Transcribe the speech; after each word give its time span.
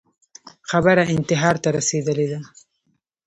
خبره 0.69 1.03
انتحار 1.15 1.55
ته 1.63 1.69
رسېدلې 1.77 2.27
ده 2.31 2.39